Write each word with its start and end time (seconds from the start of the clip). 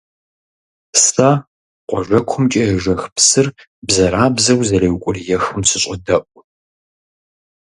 Сэ 1.05 1.29
къуажэкумкӀэ 1.89 2.63
ежэх 2.73 3.03
псыр 3.15 3.47
бзэрабзэу 3.87 4.61
зэреукӀуриехым 4.67 5.61
сыщӀодэӀу. 5.69 6.25